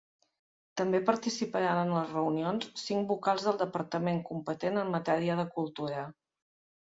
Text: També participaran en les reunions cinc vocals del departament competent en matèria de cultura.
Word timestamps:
També 0.79 0.99
participaran 1.09 1.81
en 1.81 1.91
les 1.97 2.07
reunions 2.15 2.71
cinc 2.85 3.05
vocals 3.13 3.45
del 3.49 3.59
departament 3.61 4.21
competent 4.31 4.83
en 4.85 4.89
matèria 4.95 5.39
de 5.41 5.45
cultura. 5.59 6.03